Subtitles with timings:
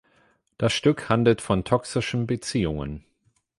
[0.57, 3.05] Das Stück handelt von toxischen Beziehungen.